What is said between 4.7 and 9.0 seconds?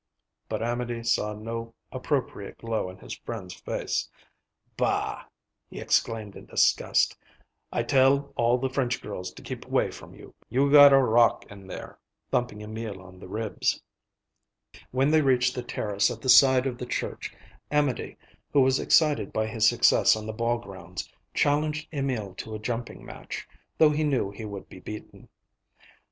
"Bah!" he exclaimed in disgust. "I tell all the French